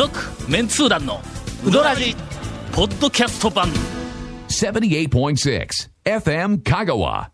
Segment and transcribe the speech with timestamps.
[0.00, 0.18] 続
[0.48, 1.20] メンツー団の
[1.62, 2.16] ウドラジ
[2.72, 3.68] ポッドキャスト版
[4.48, 5.68] 78.6
[6.06, 7.28] FM Kagawa.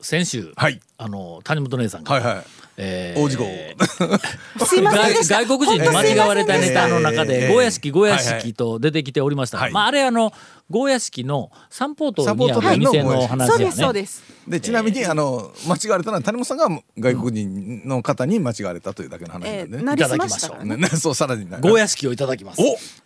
[0.00, 2.44] 先週、はいあの谷本姉さんが、はいはい。
[2.76, 3.44] えー大事故。
[4.66, 5.42] すいませんでした。
[5.44, 6.88] 外国人に間違われたネタ。
[6.88, 9.56] の中で「ええゴーヤ式ゴーヤ式」と出てきておりました。
[9.58, 9.72] が、はい。
[9.72, 10.32] まあ、あれあの
[10.70, 13.46] ゴーヤ式の三宝島にあ三宝島る店の話やね。
[13.46, 14.22] そうですそうです。
[14.48, 19.66] でちなみにあの間違われたのは谷本さんが外国人の方に間違われたというだけの話なんでね。
[19.70, 20.56] えーなりすましたか？
[20.58, 22.60] らねそうさらになゴーヤ式をいただきます。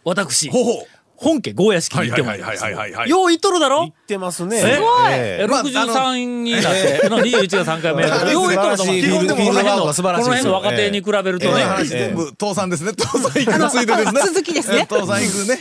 [0.04, 0.50] お私。
[0.50, 0.84] ほうほう
[1.22, 2.62] 本家ゴーヤ式に行ってまいります。
[2.64, 3.80] はいはいはいはいはいよう言っとるだろ？
[3.80, 4.56] 言ってますね。
[4.56, 4.80] え？
[5.10, 5.46] ええ。
[5.46, 8.94] まあ63になって、の21が3回目やけど、ええよう言っとると思う。
[8.94, 9.10] 素晴らしい。
[9.10, 12.92] このフィールドフィールドワークが素晴らしいこの辺の若手に比べるとね、全部倒産ですね。
[12.96, 14.20] 倒産行くついでですね。
[14.22, 14.86] 続きですね。
[14.88, 15.58] 倒産行くね。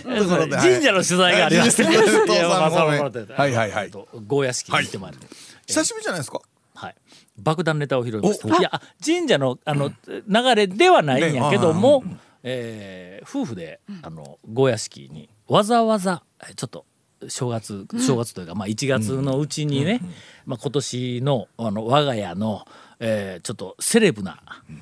[0.61, 3.53] 神社の取材がありまして、はい。
[3.53, 5.11] はいはいゴーヤ式に行ってまい。
[5.11, 6.39] ります久しぶりじゃないですか？
[6.75, 6.95] はい。
[7.37, 8.47] 爆弾ネタを拾いました。
[8.47, 8.71] おいや、
[9.05, 12.03] 神社の、あの、流れではないんやけども、
[12.43, 16.85] えー夫婦で、あの、ゴーヤ式に、わざわざ、えちょっと、
[17.27, 19.99] 正月、正月というか、まあ、1月のうちにね、
[20.45, 22.65] まあ、今年の、あの、我が家の、
[23.01, 24.41] えーちょっとセレブな、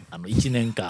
[0.09, 0.87] あの、1年間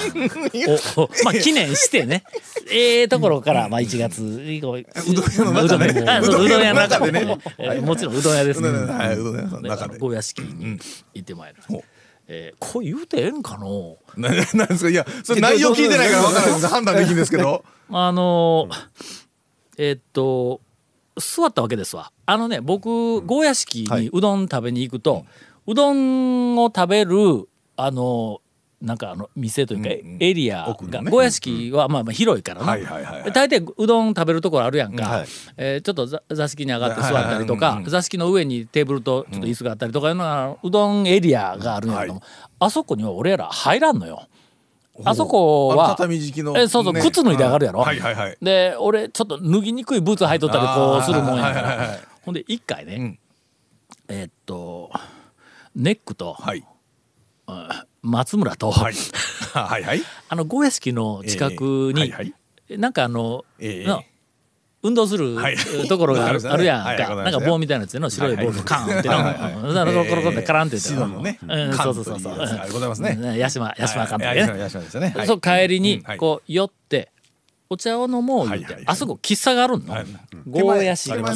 [0.97, 2.23] を、 をまあ、記念してね、
[2.71, 4.83] ええところから、まあ、1月以降、う
[5.13, 7.37] どん屋の中でね。
[7.57, 8.69] えーもちろんうどん屋ですね。
[8.69, 9.51] うどん屋はいうどん屋さん。
[9.57, 10.79] ので中であのゴーヤ式に
[11.13, 11.67] 行ってまいります。
[11.69, 11.81] ほう。
[12.29, 13.97] えー、こう言うてええんかの？
[14.17, 14.89] ななんですか？
[14.89, 17.63] いやそれ内容聞いてないから分からない判断できるんですけど。
[17.91, 19.26] あのー
[19.77, 20.61] えーっと
[21.19, 22.11] 座ったわけですわ。
[22.25, 25.25] あのね僕ゴーヤ式にうどん食べに行くと、
[25.65, 28.41] うどんを食べるあの
[28.79, 29.89] なんかあの店というか
[30.23, 33.31] エリアが、ゴーヤ式はまあまあ広いからな、はいはいはいはい。
[33.31, 35.27] 大体うどん食べるところあるやんか、はい。
[35.57, 42.21] えーちょっと座座敷に上がって座ったりとか、座敷の上にテーブルとちょっと椅子があったりとかいうのがうどんエリアがあるんやけども、
[42.59, 44.27] あそこには俺ら入らんのよ。
[45.05, 46.57] あそこは畳敷きの。
[46.57, 47.01] えそうそうね。
[47.01, 47.99] 靴脱いで上がるやろ、はい。
[47.99, 48.15] はい。
[48.15, 48.37] はい。
[48.41, 51.63] で俺ちょっと脱ぎにくいブーツ履いとったりこうするもんやかあーはい。
[51.65, 51.77] はい。
[51.77, 51.87] はい。
[51.89, 53.19] らほんで一回ね、うん。
[54.09, 54.91] えーっと
[55.75, 56.65] ネックとはい。
[58.01, 58.93] 松村と、はい。
[59.53, 59.83] はい。
[59.83, 60.01] はい。
[60.29, 62.33] あのゴーヤ式の近くに、ええはい。
[62.69, 62.77] はい。
[62.77, 64.01] なんかあの、ええな
[64.83, 65.57] 運動する、はい。
[65.87, 71.21] ところがある, やんか、なんか棒みたいなやつでの白いボールをカーンってな、コロコロってカランって言って白の。
[71.21, 72.71] ねうん、缶そうそうそうそう。
[72.71, 73.17] ございますね。
[73.19, 77.09] うん八島八島監督ね、そう帰りにこう寄って
[77.69, 80.05] お茶を飲もう言うて、あそこ喫茶があるの、はい。
[80.47, 81.35] ゴーヤ式手前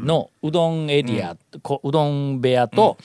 [0.00, 2.98] のうどんエリア、こううどん部屋と、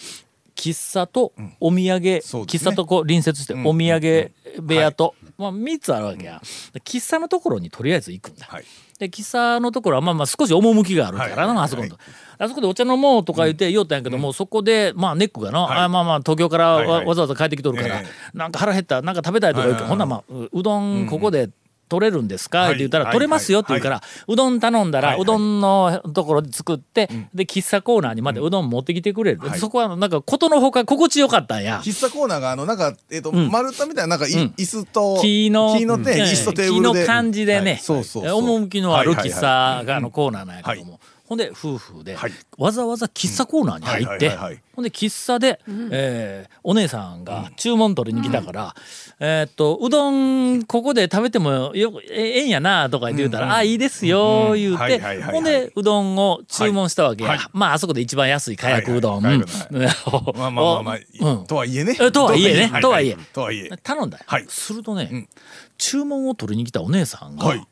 [0.55, 3.65] 喫茶とお土産、喫茶とこう隣接してん。
[3.65, 4.31] お土産
[4.61, 6.41] 部屋と、まあ、3つあるわけや、
[6.83, 8.65] 喫茶のところにとりあえず行くんだ、はい
[8.99, 11.97] で喫茶のところはまあまあ少し趣があるからな、あそこのと。
[12.39, 15.77] あそこでお茶飲もうとか言って言おったんやけども、そこでまあネックがな、はい。
[15.79, 21.07] あまあまあ東京からわ,、ざわざ帰ってきとるから、えなんか腹減ったなんか食べたいとか言うけど、ほんならまあううどん。
[21.07, 21.49] ここで
[21.89, 22.69] 取れるんですか、はい。
[22.69, 23.13] って言ったら、はい。
[23.13, 29.59] 取れますよって言うから、うどん頼んだら、うどんのところで作って、で喫茶コーナーにまでうどん持ってきてくれる、はい。
[29.59, 31.81] そこはなんかことのほか心地よかったんや。
[31.83, 33.49] 喫茶コーナーがあのなんかえっとん。
[33.49, 34.53] 丸太みたいななんかいうん。
[34.57, 36.99] 椅子と木の木の椅子とテーブルで。
[36.99, 37.79] 木の感じでね、はい。
[37.79, 38.37] そうそうそう。
[38.37, 42.31] 趣のある喫茶があのコーナーなんやけども、ほんで夫婦で、はい。
[42.57, 44.29] わざわざ喫茶コーナーに入って、
[44.73, 45.59] ほんで喫茶で、
[45.91, 48.75] えーお姉さんが注文取りに来たから、
[49.19, 54.99] えーっとうどんここで食べてもよえええんやなとか言ったら「あいいですよ」言うはて
[55.31, 57.37] ほんでうどんを注文したわけや、はい。
[57.39, 57.47] はい。
[57.53, 61.45] まああそこで一番安いかやくうどん、まあまあまあまあうん。
[61.47, 61.97] とはいえね。
[61.99, 62.81] えとはいえね。
[62.81, 63.17] とはいえ。
[63.33, 63.69] とはいえ。
[63.83, 64.45] 頼んだよ、はい。
[64.47, 65.29] するとね、うん。
[65.77, 67.67] 注文を取りに来たお姉さんが「はい。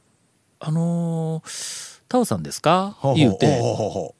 [0.60, 3.48] あのータオさんですか?」言うて。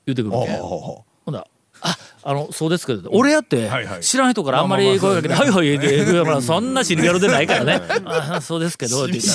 [0.06, 1.48] 言うてくるわけほんだら
[1.82, 3.70] ああのそうですけど俺やって
[4.02, 9.30] 知らん人からあんまり声かけて「まあまあまあはいはい」でいやまあそんなシリガルでないからね「あそうですけど」って言って。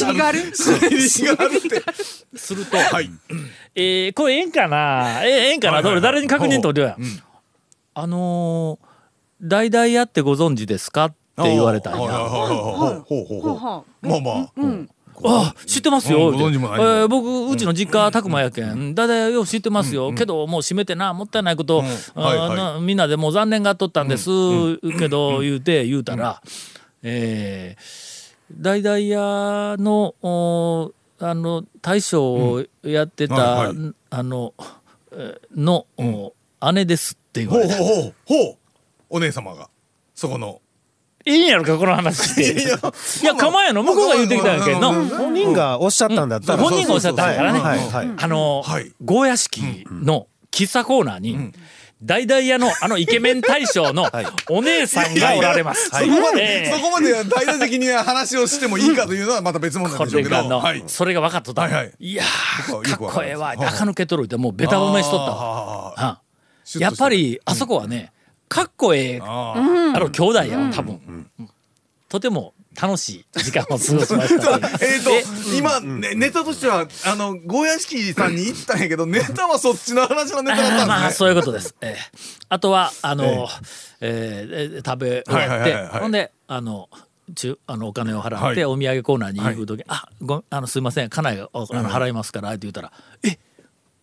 [2.36, 2.76] すると。
[2.76, 3.10] はい
[3.76, 5.22] 「えーこれええんかな？
[5.24, 7.02] えええんかな?」誰に確認取るやう。
[7.02, 7.22] ん。
[7.94, 8.86] あのー
[9.42, 12.08] 代々やってご存知ですか?」って言われたんや。
[12.08, 12.18] まあ
[14.20, 14.48] まあ
[15.24, 18.94] あ知ってますよ、うんごえー僕うちの実家拓磨やけん。
[18.94, 24.28] だいたいよう知ってますよ、けどもう閉めてなもったいないこと、んあみんなでもう残念がっとったんです、
[24.98, 26.42] けど言うて言うたら、
[27.02, 33.72] えー、大々屋のおあの大将をやってた、あ
[34.22, 34.54] の
[35.12, 36.32] えーの、お
[36.72, 37.76] 姉ですって言わほうれた。
[37.76, 38.56] ほうほうほう。
[39.10, 39.68] お姉様が
[40.14, 40.60] そこの
[41.30, 42.62] いいんやろかこの話して。
[43.22, 43.82] いや構えやの？
[43.82, 44.80] 向こうが言ってきたんやけん。
[44.80, 45.04] の。
[45.06, 47.60] 本人がおっしゃったんだったら、本人がおっしゃったんやからね。
[48.18, 48.92] あの、はい。
[49.04, 51.52] ゴーヤ式の喫茶コーナーに、
[52.02, 54.08] 大々屋のあのイケメン大将の
[54.48, 55.90] お姉さんがおられます。
[55.90, 56.72] そこまで、ええ。
[56.74, 60.88] そこまで大々的に話をしてもいいかというのはまた別物なんこでしょうけど。
[60.88, 61.68] それが分かっとった、は
[62.00, 62.28] いやか
[62.72, 63.82] っこええわよくわかります。
[63.82, 66.22] 垢抜けとるってもうベタ褒めしとった。
[66.78, 68.12] やっぱりあそこはね
[68.50, 69.20] かっこええ。
[69.22, 69.54] あ
[69.96, 71.00] の兄弟やわ多分、
[71.38, 71.50] うん
[72.08, 75.10] とても楽しい時間を過ごしました ねえっと
[75.56, 80.86] 今ねネタとしてはあのゴーヤ式さんに言ったんやけどネタはそっちの話のネタだったんですね。
[80.86, 81.76] まあそういうことです。
[81.80, 82.18] ええ。
[82.48, 83.48] あとはあの、
[84.00, 86.88] えーえー食べ終わって、はいはいはいはいほんであの
[87.32, 88.64] 中あのお金を払って、はい。
[88.64, 92.92] お土産コーナーに行く時、あごあのすいません家内がおあの払いますからって言ったら
[93.22, 93.38] 「え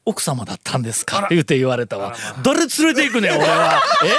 [0.08, 4.10] 奥様だったんですか?」って言って言われたわ「誰連れて行くねん俺は」 え？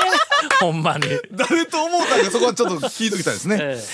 [0.61, 1.02] ほんまに。
[1.32, 3.56] 誰と思ったんかそこはちょっと聞いときたいですね。
[3.61, 3.85] え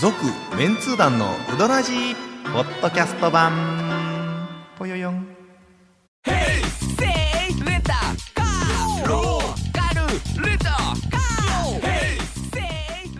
[0.00, 0.14] 続
[0.56, 2.14] メンツー団のウドラジー
[2.52, 3.52] ポッドキャスト版。
[4.78, 5.26] ぽよよん。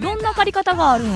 [0.01, 1.13] どんな借り方があるんウ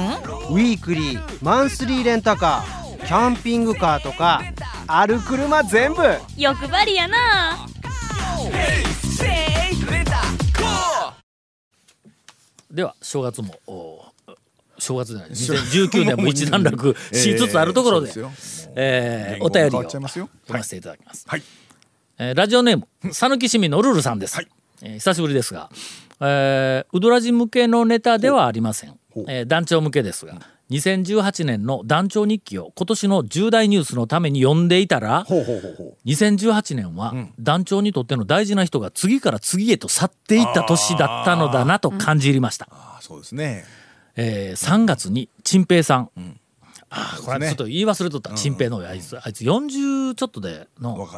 [0.59, 4.43] ィークリーマンスリーレンタカーキャンピングカーとか
[4.87, 6.03] ある車全部。
[6.37, 7.67] 欲張りやな。
[12.71, 14.05] では正月もお
[14.79, 18.31] 正月じゃない2019年も一段落しつつあるところで、えー
[18.75, 21.25] えーお便りを読ませていただきます。
[21.29, 21.43] はい。
[22.19, 24.49] えーラジオネーム讃岐市民のルルさんです、はい。
[24.83, 25.71] えー久しぶりですが、
[26.21, 28.99] えーウドラジ向けのネタではありません、
[29.29, 36.09] えー団長向けですが2018年の団長日記を今年の重大ニュースのために読んでいたらほうほうほうほう。
[36.09, 43.65] 2018年は団長にとっての大事な人が次から次へと去っていった年だったのだなと感じ入りました、あそうですね。
[44.17, 46.11] えー3月に陳平さん、
[46.95, 47.49] あーこれね。
[47.49, 48.33] ちょっと言い忘れとった。
[48.35, 51.09] 陳平のあいつあいつ40ちょっとでの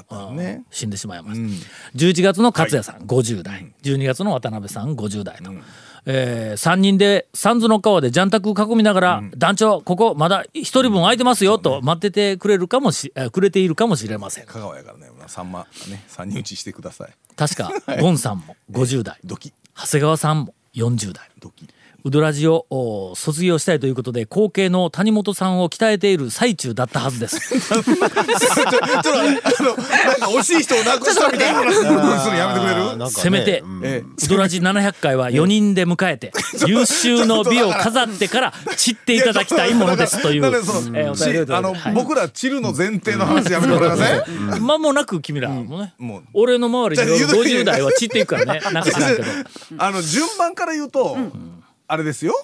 [0.71, 1.51] 死んでしまいました、うん。
[1.95, 3.73] 11月の勝也さん、50代。
[3.83, 5.51] 12月の渡辺さん50代と、
[6.07, 14.47] え3人で三途の川でジャンタク囲みながら、団長ここまだ一人分空いてますよと待っててくれるかもし、えーくれているかもしれません。
[14.47, 17.11] 香川やからね、まあ、さんまね三人打ちしてください。
[17.37, 17.71] 確か
[18.01, 19.19] ゴンさんも50代。
[19.25, 19.53] ドキ。
[19.77, 21.29] 長谷川さんも40代。
[21.39, 21.69] ドキ。
[22.07, 27.41] ウドラジをお卒業したいということで後継の谷本さんを鍛えている最中だったはずです。
[27.59, 31.75] ちょっとあのなんか惜しい人を亡くしたみたいな話。
[31.75, 32.97] すやめてくれる？
[32.97, 33.81] ねせめてうん。
[33.83, 36.33] えウドラジ700回は4人で迎えて
[36.69, 40.47] 優秀の美を飾ってから散っていただきたいものですという。
[40.47, 41.93] あのいてはい。
[41.93, 44.23] 僕らチルの前提の話やめてください。
[44.61, 48.61] 間もなく君らもねもう俺の周りにじゃあ言うと50代は散っていくからね。
[48.73, 49.29] なんか知らんけど。
[49.79, 51.19] あの順番から言うと、
[51.89, 52.35] あれですよ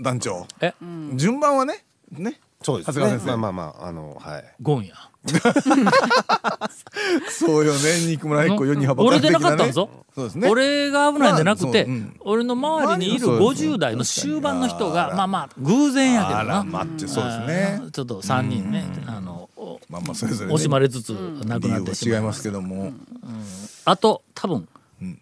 [0.00, 0.46] 団長。
[0.60, 0.74] え？
[1.14, 2.40] 順番はねね。
[2.62, 2.94] そうですね。
[2.94, 3.36] 長谷川先生。
[3.36, 4.54] まあまあまああのはい。
[4.62, 4.94] ゴンや。
[7.28, 7.80] そうよね。
[8.06, 9.90] 肉村一個四人幅俺でなかったんぞ。
[10.14, 10.48] そうですね。
[10.48, 12.16] 俺が危ないんじゃなくて、まあそううん。
[12.20, 17.80] 俺の周りにいる50代の終盤の人がまあまあ偶然やけどあらな待ってそうですね。
[17.92, 20.54] ちょっと3人ねあのおまあまあそれぞれね。
[20.54, 22.92] 惜しまれつつ亡く理なってしまいま由は違いますすけども。
[23.84, 24.68] あと多分、
[25.02, 25.20] ん。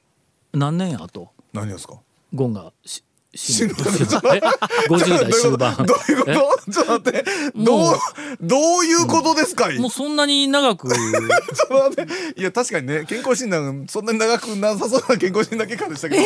[0.53, 1.31] 何年やあと？
[1.53, 1.95] 何ですか？
[2.35, 3.03] ゴンがし
[3.37, 4.41] 死死ぬんだんですかえ
[4.89, 6.33] 50代終盤どういうこと？
[6.33, 6.73] どういうこと？
[6.73, 7.25] ちょっと待って。
[7.57, 7.95] どう
[8.41, 9.71] どういうことですか？
[9.79, 16.23] もうそんなに長く ちょっと待っていや確かにね健康診断そんなに長くなさそうな健康診断結果でしたけど。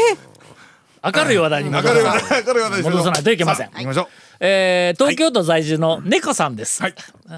[1.02, 2.82] 明るい話題に明戻さない。
[2.82, 3.66] 戻さないといけません。
[3.66, 4.06] さあ行きましょう。
[4.42, 6.94] えー東京都在住の猫さんです、はい。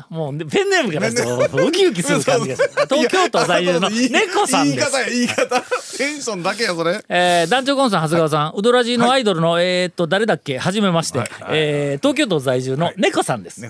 [0.09, 4.89] もうペンネームからするとウキウキする感じがする東京都在住の猫さんです。
[4.89, 5.61] 言い方や言い方。
[5.99, 7.05] テンションだけやそれ。
[7.09, 10.59] えー、団長コンさん長谷川さん、ウドラジのアイドルの、えーっと誰だっけ？
[10.59, 13.69] はじめまして、えー東京都在住の猫さんです、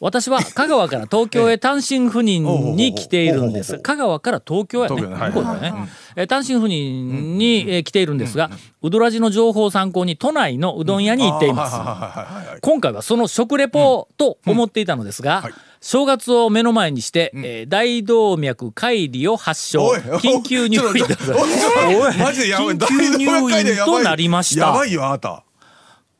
[0.00, 3.78] 私は香川から東京へ 単身赴任に来ているんです。
[3.78, 5.02] 香川から東京やね。
[5.02, 5.58] 向こうだ
[6.16, 8.50] えー単身赴任に、えー来ているんですが、
[8.82, 11.76] ウドラジの情報を参考に都内のうどん屋に行っています、
[12.60, 15.52] 今回はその食レポと思っていたのですが、はい。
[15.80, 19.92] 正月を目の前にして、えー大動脈解離を発症。
[20.20, 21.04] 緊急入院。
[21.04, 24.66] 緊急入院となりました。
[24.66, 25.44] やばいよあなた。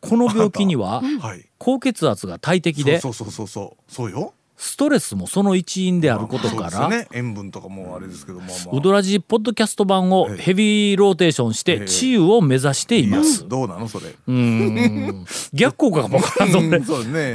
[0.00, 3.92] この病気にははい高血圧が大敵でそうそうそうそう。
[3.92, 4.32] そうよ。
[4.58, 7.06] ストレスもその一因であることから、ね。
[7.12, 8.76] 塩分とかもあれですけどもまあ。
[8.76, 13.48] ウドラジポッドキャスト版をヘビーローテーションして治癒を目指しています。
[13.48, 14.08] どうなのそれ。
[14.08, 15.24] うーん。
[15.52, 16.82] 逆効果かもわからんぞ、ね。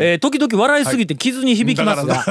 [0.01, 2.25] えー時々笑いすぎて傷に響きますが、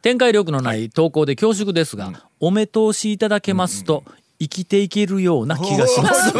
[0.00, 4.04] 展開力のない投稿で恐縮ですが、お目通しいただけますと、
[4.38, 6.32] 生きていけるような気がします。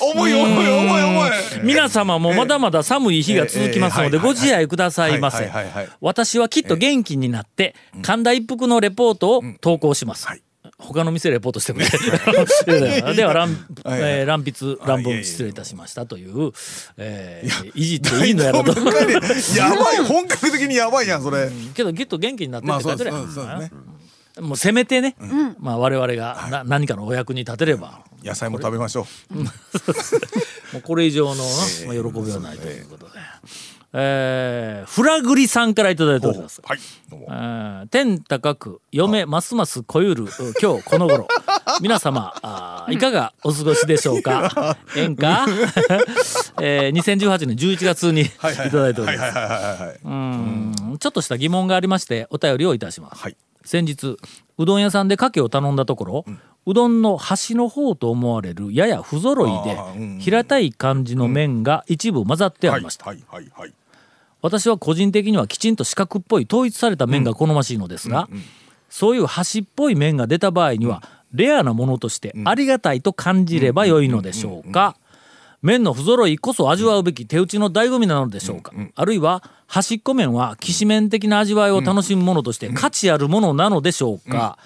[0.00, 1.30] 重い重い重い重い
[1.62, 5.50] 皆様もまだまだ寒い日が続きますのでご自愛くださいませ。
[6.00, 10.28] 私はきっと元気になって神田一服のレポートを投稿します。
[10.78, 13.14] 他の店レポートしてくれ。
[13.14, 13.50] では乱、
[13.86, 16.52] えー乱筆乱文失礼いたしましたという、
[16.96, 18.72] えーいじっていいのやらと。
[18.72, 23.89] やばい本格的にやばいやんそれけどきっと元気になってまあって書いてるやん
[24.40, 25.16] もうせめてね、
[25.58, 29.34] まあ我々がな何かのお役に立てれば、野菜も食べましょう。
[30.72, 31.42] もうこれ以上のな、
[31.86, 33.12] まあ、喜びはないということで。
[33.92, 36.62] えーフラグリさんからいただいております。
[36.64, 36.78] はい。
[37.10, 37.26] どうも。
[37.28, 40.28] えー天高く嫁ますますこゆるう
[40.62, 41.26] 今日この頃。
[41.82, 44.76] 皆様あーいかがお過ごしでしょうか？
[44.96, 45.44] 演歌、
[46.60, 49.36] えー、2018年11月にいただいております。
[49.36, 49.98] はいはいはいはいはい。
[50.04, 50.98] うん。
[51.00, 54.16] ちょっとした疑問がありましてお便りをいたします、はい先日
[54.58, 56.24] うどん屋さんでかけを頼んだところ、
[56.66, 60.18] うどんの端の方と思われるやや不揃いでうん。
[60.18, 63.74] 平たい感じの麺が一部混ざってありました、はいはいはい
[64.42, 68.28] 私は個人的にはきちんと四角っぽい統一された麺が好ましいのですが、
[68.88, 71.02] そういう端っぽい麺が出た場合には、
[71.32, 74.96] レアなものとしてありがたいと感じればよいのでしょうか
[75.62, 84.58] 麺の不揃いこそ味わうべき手打ちの醍醐味なのでしょうか、あるいは端っこ麺はきし麺的な味わいを楽しむものとして価値あるものなのでしょうか、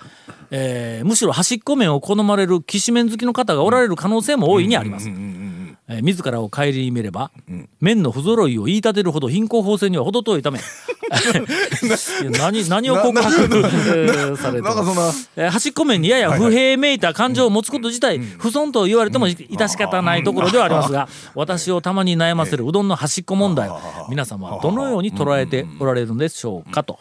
[0.51, 5.09] えーむしろ端っこ麺を好まれるきし麺好きの方がおられる可能性も大いにあります。
[5.09, 7.31] えー自らを顧みれば、
[7.79, 10.59] 麺の不揃いを言い立てるほど貧困法制には程遠いため
[12.39, 15.03] 何何を告白えーされてなんかそんな。
[15.37, 23.79] えー端っこ麺にやや不平めいた感情を持つこと自体不損と言われても致し方ないところではありますが私をたまに悩ませるうどんの端っこ問題を
[24.09, 26.99] 皆様はどのように捉えておられるんでしょうかと。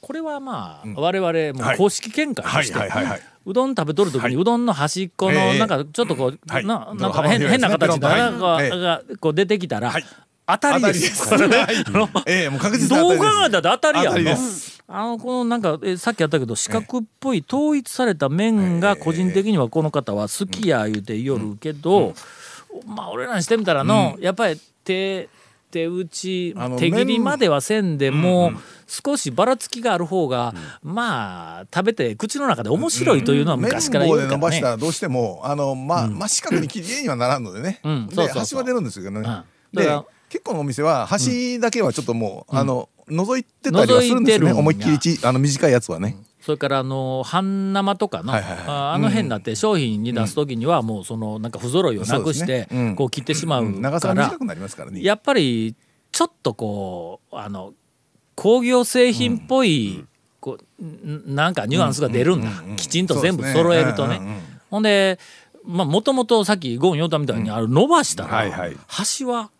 [0.00, 2.64] これはまあ我々も公式見解とはい。
[2.66, 2.78] して
[3.44, 5.58] うどん食べとる時にうどんの端っこのええ。
[5.58, 6.66] なんかちょっとこうはい。
[6.66, 10.04] ななんか変変な形ががこう出てきたらはい
[10.52, 11.34] 当たりで当たりです。
[12.26, 13.32] ええもう確実にどう当たりです。
[13.36, 14.34] 考 えたって当たりや。
[14.34, 14.38] ん。
[14.88, 22.14] あのこのなんかえさっきやったけど四角っぽい統一された面が個人的にはこの方は好きや言うて言よるけど、
[22.86, 25.28] まあ俺らにしてみたらの、やっぱり手
[25.70, 28.52] 手打ちあの手切りまではせんでも、
[28.86, 34.36] 少しばらつきがある方が、まあ食べて口の中で面白いというのは昔から言うからね。
[34.36, 34.68] 綿棒で伸ばした。
[34.72, 37.80] らどうしてもあのまあ真四角にきれいにはならんのでね。
[37.82, 38.08] でうん。
[38.12, 38.38] そうそうそう。
[38.40, 39.20] 端は出るんですけどね。
[39.20, 39.24] うん。
[39.24, 44.52] だかでら結構のお店は端だけはちょっともうあの覗いてたりはするんですよね。
[44.54, 46.16] 思いっきりちあの短いやつはね。
[46.40, 54.00] それからあの半生とかの、ああの辺になって商品に出す時にはもうそのなんか不揃いをなくしてこう切ってしまうから。
[54.00, 55.02] が短くなりますからね。
[55.02, 55.76] やっぱり
[56.10, 57.74] ちょっとこうあの
[58.34, 60.02] 工業製品っぽい、
[60.40, 64.40] こうんなんかニュアンスが出るんだ、きちんと全部揃えるとね。
[64.70, 65.18] ほんで
[65.62, 68.50] まあもともとさっきゴン言うたみたいに、あれ伸ばしたら、
[68.86, 69.50] 端は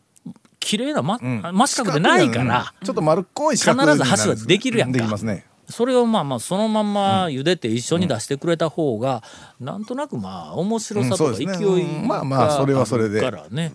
[0.65, 1.43] 綺麗な、まうん。
[1.43, 2.73] 真四角でないから。
[2.81, 4.99] うんちょっと丸っこい必ず箸はできるやんか。
[4.99, 5.47] できますね。
[5.69, 9.23] それをまあまあそのまんま茹でて一緒に出してくれた方が
[9.61, 11.99] なんとなくまあ面白さとかうん勢いそうですね。
[12.01, 12.09] うん。
[12.09, 13.21] まあまあそれはそれで。
[13.21, 13.73] があるからね。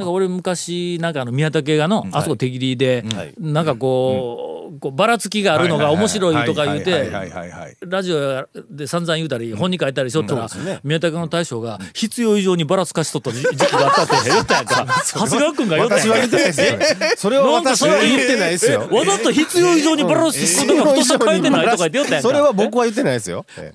[0.00, 3.04] なんか俺昔なんかあの宮武がのあそこ手切りで
[3.38, 10.48] なんかこうこうばらつきがあるのが面白いとか言うはいてラジオで散々言うたり本に書いたりしとったら
[10.82, 14.30] 宮武の大将が必要以上にばらつかしとった時時期があったって。
[14.30, 16.78] 言ったや んか長谷川君が言ったやん私は言ってないですよ。
[17.16, 18.88] それは私は言ってないですよ。
[18.90, 23.44] わざと必要以上にバランスなんか太さ変えてないとか言って言ったやんかそれは僕は言ってないですよ。
[23.58, 23.72] え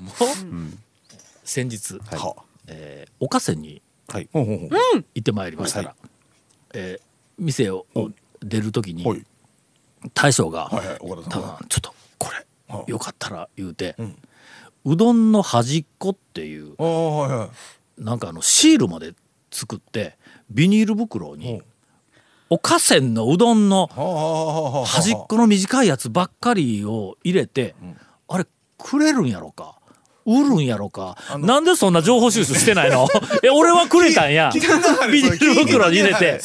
[1.44, 2.36] 先日、は
[2.68, 4.70] えー、岡瀬にほうほうほう
[5.14, 5.96] 行ってまいりましたら、
[6.76, 7.06] えー
[7.38, 7.86] 店を
[8.42, 9.24] 出る時にはい。
[10.14, 13.96] 大将がはいはい岡田多さん分ちょっとこれよかったら言うて、
[14.86, 17.50] うどんの端っこっていうは
[17.98, 19.14] なんかあのシールまで
[19.52, 20.18] 作って
[20.50, 21.62] ビニール袋に
[22.50, 23.88] おかせんのうどんの
[24.86, 27.76] 端っこの短いやつばっかりを入れて、
[28.30, 28.46] あれ
[28.78, 29.76] くれるんやろか？
[30.26, 31.18] 売るんやろか？
[31.40, 33.08] なんでそんな情報収集してないの？
[33.44, 34.52] え俺はくれたんや。
[34.54, 36.32] ビニール袋に入れて。
[36.32, 36.42] はい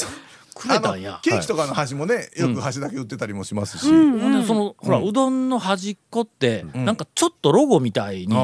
[0.61, 1.21] くれたんや。
[1.23, 4.40] ケーキとかの端もねよく端だけ売ってたりもしますし、ほん。
[4.40, 8.35] でそのほらうどんの端っこってなんかちょっとロゴみたいに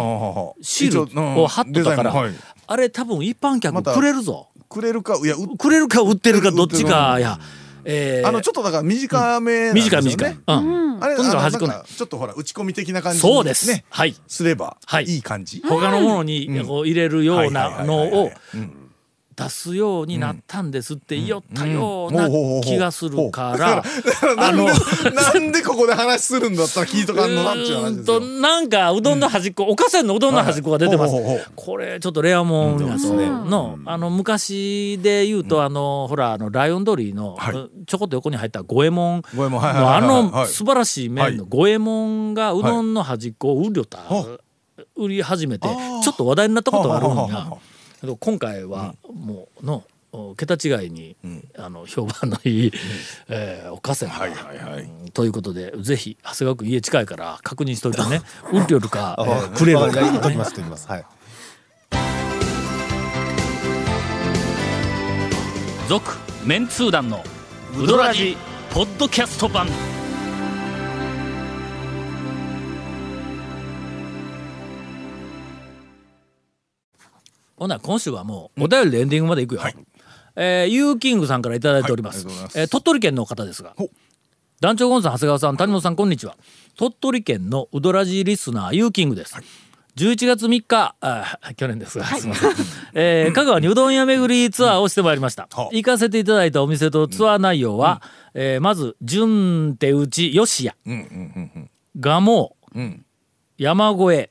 [0.63, 2.15] シールを貼っとったから
[2.69, 4.49] あれ多分一般客くれるぞ。
[4.69, 7.39] くれるかいやうくれるか売ってるかどっちかや
[7.85, 10.33] えーあのちょっとだから短めなんですよね、短い短い。
[10.33, 11.05] うん。
[11.05, 13.69] あれとにかくあの端っこねなんかちょっとほら打ち込み的な感じそうです。
[13.69, 14.17] ねはい。
[14.27, 15.05] すればはい。
[15.05, 18.33] いい感じ、他のものにこう入れるようなのを
[19.37, 22.29] 出すようになったんですって言おったような
[22.63, 23.85] 気がするから、
[24.39, 24.65] あの
[25.13, 28.21] なんでここで話するんだったら聞いとかんのなっちゅう話ですよ。
[28.21, 31.15] なんかうどんの端っこ、おかせんのうどんの端っこが出てます、
[31.55, 37.37] これちょっとレアもんやと、のあの昔で言うと、あのほらあのライオン通りの、
[37.87, 43.99] ちょこっと横に入った五右衛門のあの素晴らしい麺の五右衛門がうどんの端っこを売りょた、
[44.97, 47.51] 売り始めてちょっと話題になったことがあるんや
[48.21, 51.17] 今回はもうのお桁違いに、
[51.59, 52.73] あの評判のいい、
[53.29, 54.83] えーおかせはいはいはい。
[54.85, 58.23] うんということでぜひ長谷川君家近いから確認しといてね。
[58.53, 61.05] 売りよるか、えーくれるか、言っときますときますはい。
[65.89, 67.23] 続メンツー団の
[67.79, 68.37] ウドラジ
[68.73, 69.69] ポッドキャスト版
[77.57, 79.63] ほな今週はもうお便りでエンディングまでいくよ、
[80.37, 83.75] えーユーキングさんからいただいております,、はいえー鳥取県の方ですが
[84.61, 86.35] 団長ゴンさん長谷川さん谷本さんこんにちは。
[86.77, 89.35] 鳥取県のウドラジリスナーユーキングです、
[89.97, 92.53] 11月3日あー去年ですが、すみません、
[92.95, 98.03] えー 香川にうどん屋巡りツアーをしてまいりました、は行かせていただいたお店とツアー内容は、
[98.35, 101.71] えーまず純手打ち吉屋うんうんうんうん。
[101.99, 102.57] 蒲生。
[102.75, 103.07] うん。
[103.59, 104.31] 山越え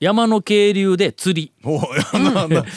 [0.00, 1.52] 山の渓流で釣り。
[1.64, 1.80] おい
[2.14, 2.64] やなんだ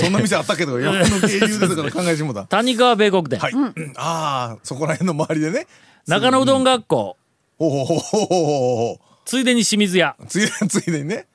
[0.00, 3.74] そんな店あったけど山の渓流ですから考えてもだ 谷川米国店、はい、うん。
[3.96, 5.66] ああそこら辺の周りでね。
[6.06, 7.16] 中野うどん学校。
[7.58, 8.26] ほうほうほうほうほう
[8.98, 10.16] ほついでに清水屋。
[10.20, 11.26] うついでついでにね。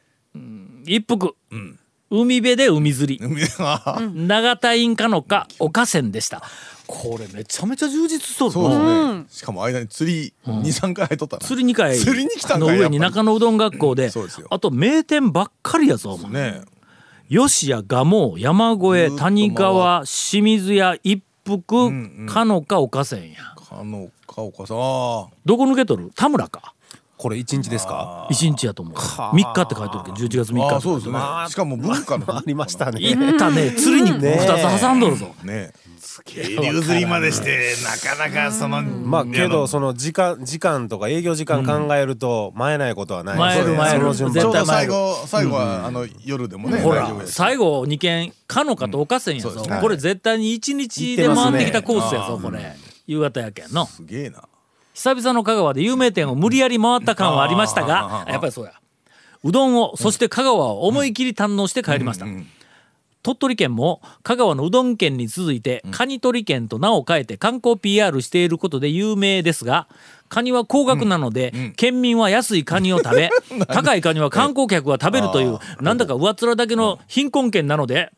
[0.85, 1.35] 一服、
[2.11, 3.21] 海辺で海釣り。
[4.13, 6.41] 長田インカノカ岡線でした。
[6.87, 11.45] これめちゃめちゃ充実しとるそうですなねしかも間に釣り23回入っとったな。
[11.45, 11.95] 釣り2回。
[11.95, 14.09] 釣りに来たんかの上に中野うどん学校で。
[14.09, 14.47] そうですよ。
[14.49, 16.53] あと名店ばっかりやぞお前。
[16.53, 16.61] ね。
[17.29, 22.27] 吉谷蒲生山越谷川清水屋一服んうん。
[22.27, 23.53] かのか岡線や。
[23.55, 26.11] かのかおかさんあどこ抜けとる？
[26.15, 26.73] 田村か
[27.21, 28.27] これ一日ですか？
[28.31, 28.95] 一日やと思う。
[28.95, 31.19] 3日って書いてるけど11月3日そうですね。
[31.49, 33.01] しかも文化の ありましたね。
[33.01, 33.71] 行ったね。
[33.73, 35.27] 釣りに2つ挟んどるぞ。
[35.43, 35.73] ね。
[36.23, 43.37] 渓流釣りまでしてなかなかそのまあけどその時間時間とか営業時間考えると前ないことはない。
[43.37, 43.99] 前る前る。
[43.99, 49.49] その順ちょうど番最後最後はあの夜でもねほら最後2軒かのかと岡線やぞ。
[49.49, 49.79] そうですね。
[49.81, 52.77] これ絶対に1日で回ってきたコースやぞこれ。
[53.07, 53.85] 夕方やけんの。
[53.85, 54.41] すげえな
[54.93, 58.73] 久々の香川で有名店を無理やり回った感はありましたがやっぱりそうや。
[59.43, 62.25] うどんをそして香川を思い切り堪能して帰りました、
[63.23, 69.87] 鳥取県も香川のうどん県に続いてカニ取り県と名を変えて観光 PR していることで有名ですが
[70.27, 73.29] カニは高額なので、県民は安いカニを食べ
[73.67, 78.11] 高いカニは観光客が食べるというなんだか上っ面だけの貧困県なので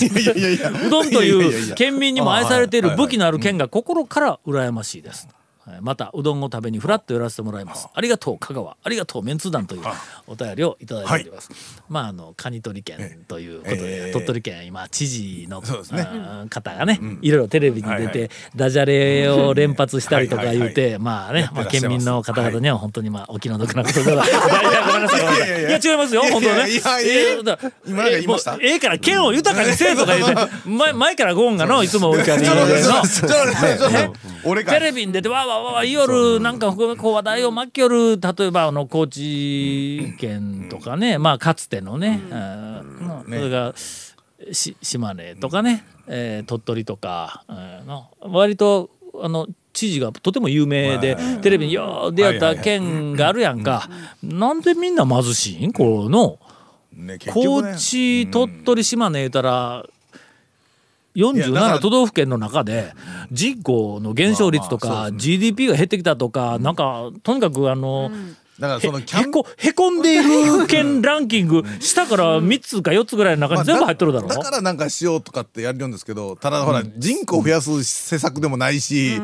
[0.00, 5.28] いやいやいや うどんという県民にも愛されている武器のある県が心から羨ましいです。
[5.64, 5.78] はい。
[5.80, 7.88] またうどんを食べにフラッと寄らせてもらいます。
[7.94, 8.00] あ。
[8.00, 9.82] りがとう香川、ありがとうメンツ団という
[10.26, 11.50] お便りをいただいております。
[11.88, 14.12] まああのカニ取り県ということで、ええ。
[14.12, 16.08] 鳥取県今知事の、そうですね。
[16.12, 24.40] うん方がね、いろいろテレビに出て、ダジャレを連発したりとか言うて、まあね、まあ県民の方々には本当にまあお気の毒なことでは、 いや
[24.86, 25.20] ごめんなさい
[25.62, 25.68] い。
[25.68, 26.54] いや違いますよ本当ね。
[26.54, 27.32] いやいやいや。
[27.34, 28.54] えーだ今なんか言いました？
[28.60, 30.34] えええから県を豊かにせえとか言って
[30.68, 32.68] 前前からゴーンがのいつもお怒りでちょっとの。
[32.68, 53.88] ちょっとちょっとちょっと俺かテレビに出てわーわわわいよるなんかこう話題を巻きよる例えばあの高知県とかね、まあかつてのね、あのそれがし島根とかね、えー鳥取とか、えーの割とあの知事がとても有名で、テレビによう出会った県があるやんか、
[54.22, 56.38] なんでみんな貧しいんこの
[56.92, 60.01] ね結局高ね知鳥取島根言うたらいやだから
[61.16, 62.92] 47都道府県の中で
[63.30, 68.10] 人口の減少率とか GDP が減ってきたとかなんかとにかくあの
[68.58, 74.28] だからへそのキャンへこへこんでいる県ランキング下から3つか4つぐらいの中に全部入っとるだろ？
[74.28, 79.18] だからなんかしようとかってやるんですけどただほら人口増やす施策でもないし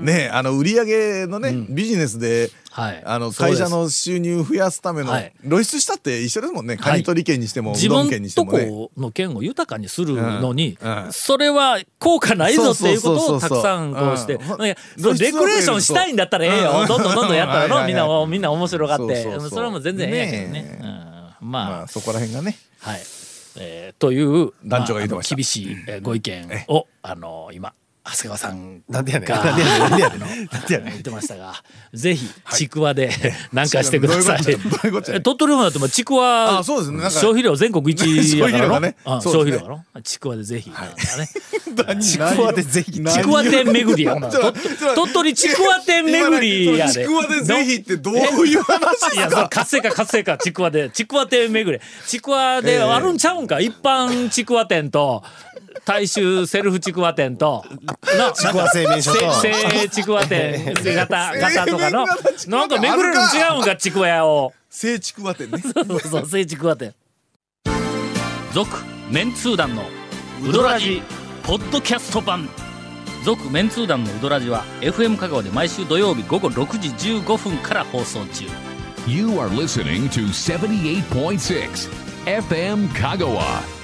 [0.00, 3.02] ねあの売り上げのねビジネスではい。
[3.06, 5.32] あの会社の収入増やすためのはい。
[5.48, 6.74] 露出したって一緒ですもんね。
[6.74, 6.82] はい。
[6.82, 8.66] カニ取り県にしてもう自分と県にしてもね。
[8.66, 10.76] この県を豊かにするのに、
[11.12, 16.88] それは効果ないぞっていうことをたくさんこうして、レクレーションしたいんだったらええよ、うん。
[16.88, 19.22] どんどんどんどんやったらみんなみんな面白がって。
[19.48, 20.78] それはもう全然ええやけどね。
[21.40, 22.56] まあ、まあそこら辺がね。
[22.80, 23.00] はい、
[23.56, 25.36] えーという団長が言ってました。
[25.36, 27.72] 厳しい、えーご意見を、あの今
[28.04, 28.82] 長谷川さん。
[28.88, 29.28] なんでやねん。
[29.28, 29.80] がなんでやねん。
[29.80, 30.18] なんでやねん。
[30.20, 30.90] なんでやねん。
[30.90, 31.54] 言ってましたが
[31.94, 33.10] ぜひちくわで
[33.52, 34.42] なんかしてください。
[35.22, 36.98] 鳥取もだってもちくわあそうですね。
[36.98, 38.80] なんか消費量全国一位やから。
[38.80, 39.82] の消費量やろ。
[40.02, 40.70] ちくわでぜひ。
[42.00, 42.92] ちくわでぜひ。
[42.92, 44.16] ちくわ店巡りや。
[44.94, 46.92] 鳥取ちくわ店巡りやで。
[46.92, 50.36] ちくわでぜひってどういう話いや、活性化活性化。
[50.36, 51.82] ちくわでちくわ店巡り。
[52.06, 55.22] ちくわであるんちゃうんか、一般ちくわ店と
[55.84, 57.64] 大衆セルフちくわ店と
[58.18, 59.32] なちくわ製麺所と。
[59.40, 62.06] せせちくわ店型 型とかの
[62.48, 64.52] なんか巡れるん違うんかちくわ屋を。
[64.70, 65.62] 聖ちくわ店ね。
[65.62, 66.94] そうそう聖ちくわ店。
[68.52, 68.70] 続
[69.10, 69.84] メンツー団の
[70.42, 71.02] ウドラジ
[71.42, 72.48] ポッドキャスト版。
[73.24, 78.46] 続メンツー団のウドラジは FM 香川で毎週土曜日午後6時15分から放送中。
[79.06, 81.90] You are listening to 78.6
[82.24, 83.83] FM Kagawa.